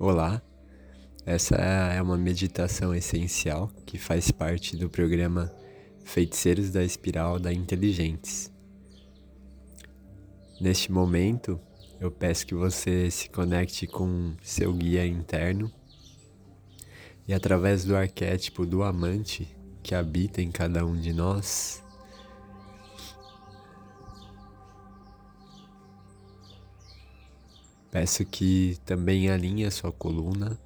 [0.00, 0.40] Olá,
[1.26, 5.52] essa é uma meditação essencial que faz parte do programa
[6.04, 8.48] Feiticeiros da Espiral da Inteligentes.
[10.60, 11.58] Neste momento,
[11.98, 15.68] eu peço que você se conecte com seu guia interno
[17.26, 19.48] e, através do arquétipo do amante
[19.82, 21.82] que habita em cada um de nós,
[27.90, 30.58] Peço que também alinhe a sua coluna.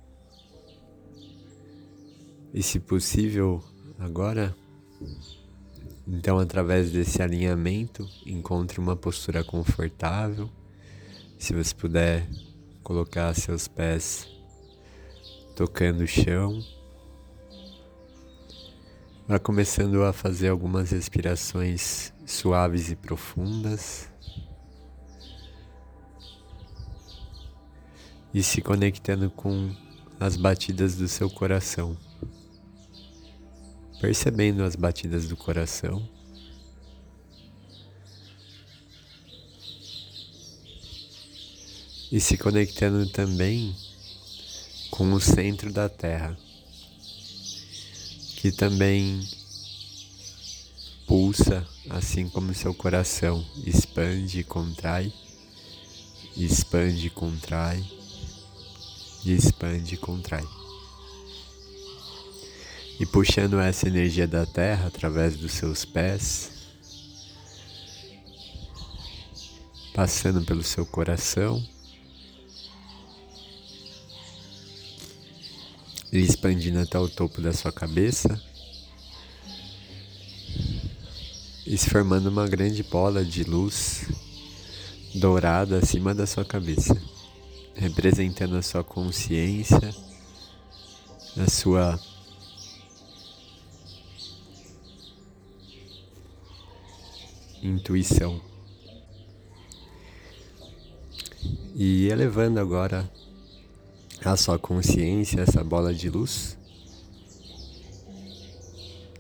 [2.52, 3.62] E se possível,
[3.98, 4.54] agora,
[6.06, 10.50] então através desse alinhamento, encontre uma postura confortável.
[11.38, 12.28] Se você puder
[12.82, 14.28] colocar seus pés
[15.54, 16.62] tocando o chão.
[19.28, 24.11] Vá começando a fazer algumas respirações suaves e profundas.
[28.34, 29.74] E se conectando com
[30.18, 31.96] as batidas do seu coração,
[34.00, 36.08] percebendo as batidas do coração.
[42.10, 43.74] E se conectando também
[44.90, 46.36] com o centro da Terra,
[48.36, 49.26] que também
[51.06, 55.12] pulsa, assim como seu coração expande e contrai,
[56.36, 58.01] expande e contrai
[59.24, 60.46] e expande e contrai.
[62.98, 66.50] E puxando essa energia da terra através dos seus pés,
[69.94, 71.62] passando pelo seu coração
[76.12, 78.40] e expandindo até o topo da sua cabeça
[81.66, 84.06] e se formando uma grande bola de luz
[85.14, 87.11] dourada acima da sua cabeça
[87.82, 89.92] representando a sua consciência,
[91.36, 91.98] a sua
[97.60, 98.40] intuição.
[101.74, 103.10] E elevando agora
[104.24, 106.56] a sua consciência, essa bola de luz,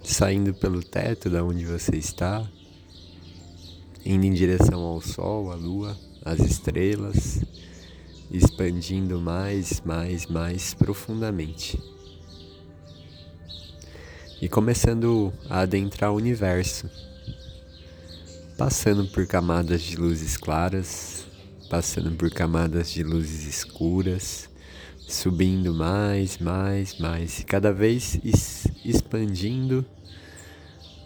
[0.04, 2.48] saindo pelo teto da onde você está,
[4.04, 7.40] indo em direção ao sol, à lua, às estrelas,
[8.32, 11.78] expandindo mais, mais, mais profundamente.
[14.40, 16.90] E começando a adentrar o universo,
[18.56, 21.26] passando por camadas de luzes claras,
[21.68, 24.48] passando por camadas de luzes escuras,
[25.06, 28.18] subindo mais, mais, mais, e cada vez
[28.84, 29.84] expandindo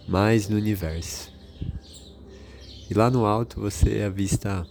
[0.09, 1.31] mais no universo.
[2.89, 4.65] E lá no alto você avista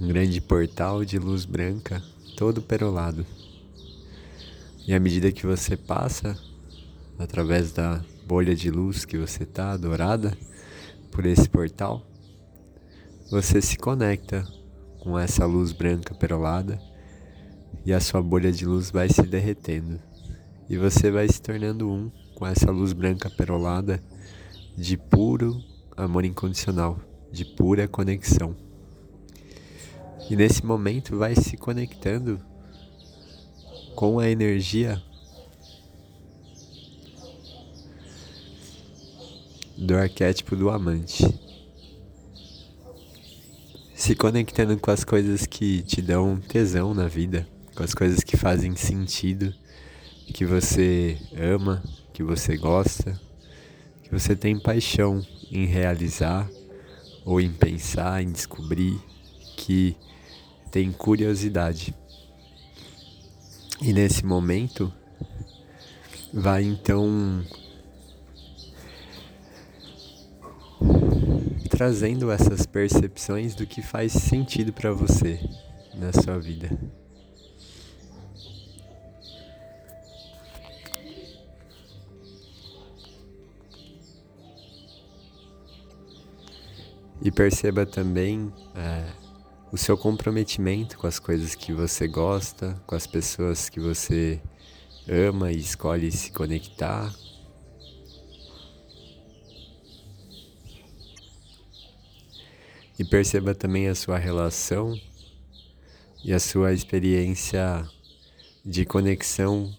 [0.00, 2.00] um grande portal de luz branca,
[2.36, 3.26] todo perolado.
[4.86, 6.38] E à medida que você passa,
[7.18, 10.38] através da bolha de luz que você está, dourada,
[11.10, 12.06] por esse portal,
[13.28, 14.46] você se conecta
[15.00, 16.80] com essa luz branca perolada
[17.84, 19.98] e a sua bolha de luz vai se derretendo.
[20.70, 24.00] E você vai se tornando um com essa luz branca perolada
[24.76, 25.60] de puro
[25.96, 27.00] amor incondicional,
[27.32, 28.67] de pura conexão.
[30.30, 32.38] E nesse momento vai se conectando
[33.94, 35.02] com a energia
[39.76, 41.24] do arquétipo do amante.
[43.94, 48.36] Se conectando com as coisas que te dão tesão na vida, com as coisas que
[48.36, 49.54] fazem sentido,
[50.34, 53.18] que você ama, que você gosta,
[54.02, 56.48] que você tem paixão em realizar
[57.24, 58.98] ou em pensar, em descobrir,
[59.56, 59.96] que
[60.70, 61.94] tem curiosidade.
[63.80, 64.92] E nesse momento,
[66.32, 67.44] vai então
[71.70, 75.38] trazendo essas percepções do que faz sentido para você
[75.94, 76.68] na sua vida.
[87.22, 89.17] E perceba também é,
[89.70, 94.40] o seu comprometimento com as coisas que você gosta, com as pessoas que você
[95.06, 97.14] ama e escolhe se conectar.
[102.98, 104.98] E perceba também a sua relação
[106.24, 107.86] e a sua experiência
[108.64, 109.72] de conexão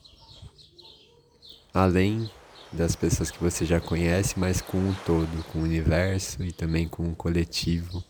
[1.74, 2.30] além
[2.72, 6.88] das pessoas que você já conhece, mas com o todo, com o universo e também
[6.88, 8.04] com o coletivo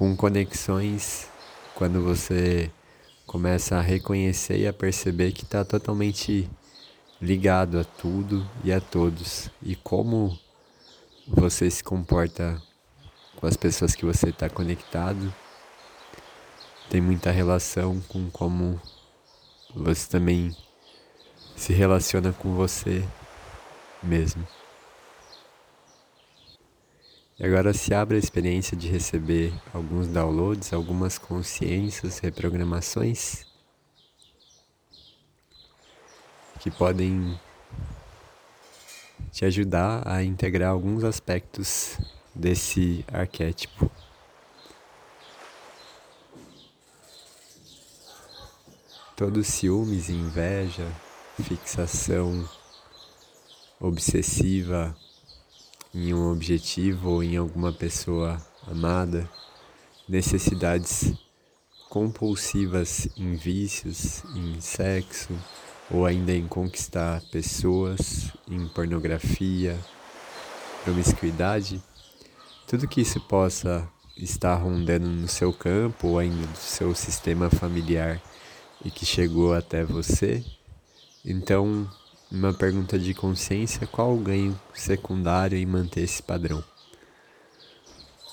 [0.00, 1.28] com conexões
[1.74, 2.70] quando você
[3.26, 6.48] começa a reconhecer e a perceber que está totalmente
[7.20, 9.50] ligado a tudo e a todos.
[9.62, 10.38] E como
[11.28, 12.62] você se comporta
[13.36, 15.34] com as pessoas que você está conectado
[16.88, 18.80] tem muita relação com como
[19.74, 20.56] você também
[21.54, 23.06] se relaciona com você
[24.02, 24.48] mesmo.
[27.40, 33.46] E agora se abre a experiência de receber alguns downloads, algumas consciências, reprogramações
[36.58, 37.40] que podem
[39.32, 41.96] te ajudar a integrar alguns aspectos
[42.34, 43.90] desse arquétipo.
[49.16, 50.86] Todos ciúmes, inveja,
[51.42, 52.46] fixação
[53.80, 54.94] obsessiva
[55.94, 59.28] em um objetivo ou em alguma pessoa amada,
[60.08, 61.12] necessidades
[61.88, 65.36] compulsivas em vícios, em sexo,
[65.90, 69.76] ou ainda em conquistar pessoas, em pornografia,
[70.84, 71.82] promiscuidade,
[72.66, 78.22] tudo que isso possa estar rondando no seu campo ou ainda do seu sistema familiar
[78.84, 80.44] e que chegou até você,
[81.24, 81.90] então
[82.30, 86.62] uma pergunta de consciência: qual o ganho secundário em manter esse padrão?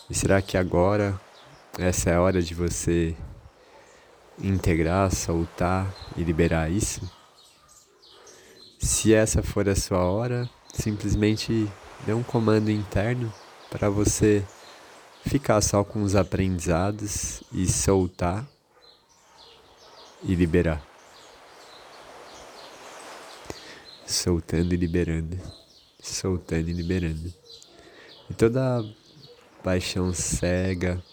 [0.10, 1.20] E será que agora
[1.78, 3.16] essa é a hora de você
[4.40, 7.02] integrar, soltar e liberar isso?
[8.80, 11.68] Se essa for a sua hora, simplesmente
[12.06, 13.34] dê um comando interno
[13.70, 14.46] para você
[15.26, 18.48] ficar só com os aprendizados e soltar
[20.24, 20.87] e liberar.
[24.08, 25.38] Soltando e liberando,
[26.02, 27.34] soltando e liberando.
[28.30, 28.84] E toda
[29.62, 31.04] paixão cega,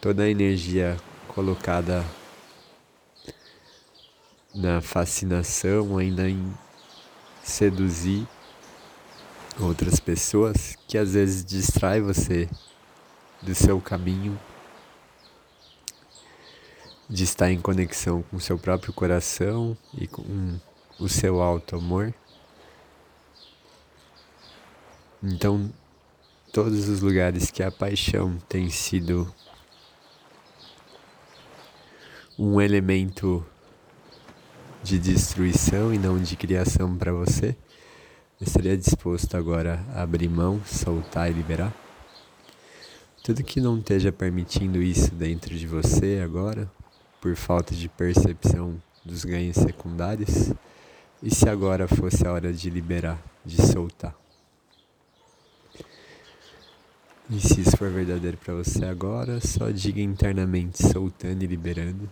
[0.00, 0.96] toda a energia
[1.26, 2.04] colocada
[4.54, 6.54] na fascinação, ainda em
[7.42, 8.26] seduzir
[9.60, 12.48] outras pessoas, que às vezes distrai você
[13.42, 14.38] do seu caminho,
[17.10, 20.58] de estar em conexão com seu próprio coração e com
[20.98, 22.12] o seu alto amor.
[25.22, 25.72] Então,
[26.52, 29.32] todos os lugares que a paixão tem sido
[32.38, 33.44] um elemento
[34.82, 37.56] de destruição e não de criação para você,
[38.40, 41.74] estaria disposto agora a abrir mão, soltar e liberar?
[43.24, 46.70] Tudo que não esteja permitindo isso dentro de você agora,
[47.20, 50.52] por falta de percepção dos ganhos secundários,
[51.22, 54.14] e se agora fosse a hora de liberar, de soltar?
[57.30, 62.10] E se isso for verdadeiro para você agora, só diga internamente soltando e liberando,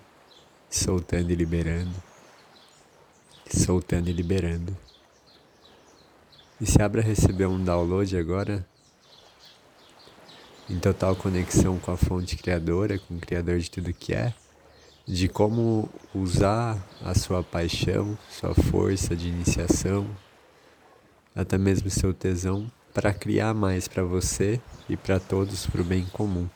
[0.69, 1.95] soltando e liberando,
[3.49, 4.77] soltando e liberando.
[6.61, 8.67] E se abra receber um download agora,
[10.69, 14.35] em total conexão com a fonte criadora, com o criador de tudo que é
[15.07, 15.89] de como
[16.21, 20.07] usar a sua paixão, sua força de iniciação,
[21.35, 26.07] até mesmo seu tesão, para criar mais para você e para todos para o bem
[26.07, 26.49] comum.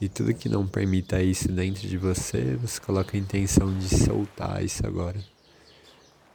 [0.00, 4.62] E tudo que não permita isso dentro de você, você coloca a intenção de soltar
[4.62, 5.18] isso agora.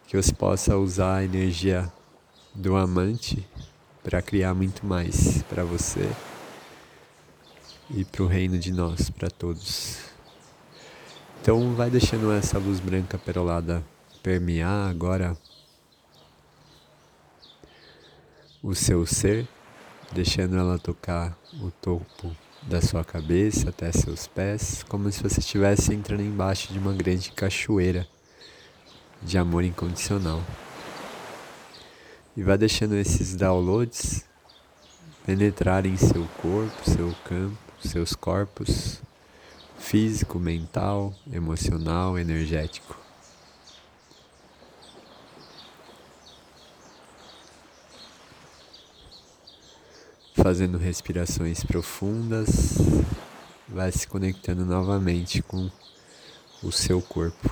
[0.07, 1.91] Que você possa usar a energia
[2.55, 3.45] do amante
[4.01, 6.09] para criar muito mais para você
[7.89, 10.16] e para o reino de nós, para todos.
[11.47, 13.81] Então vai deixando essa luz branca perolada
[14.21, 15.37] permear agora
[18.61, 19.47] o seu ser,
[20.11, 25.93] deixando ela tocar o topo da sua cabeça até seus pés, como se você estivesse
[25.93, 28.05] entrando embaixo de uma grande cachoeira
[29.23, 30.43] de amor incondicional.
[32.35, 34.25] E vai deixando esses downloads
[35.25, 39.01] penetrarem seu corpo, seu campo, seus corpos,
[39.87, 42.93] físico, mental, emocional, energético.
[50.35, 52.77] Fazendo respirações profundas,
[53.65, 55.71] vai se conectando novamente com
[56.61, 57.49] o seu corpo.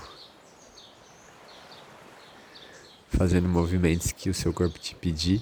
[3.11, 5.41] Fazendo movimentos que o seu corpo te pedir,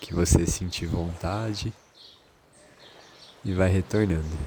[0.00, 1.70] que você sentir vontade
[3.44, 4.38] e vai retornando.